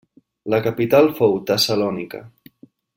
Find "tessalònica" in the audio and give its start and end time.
1.53-2.27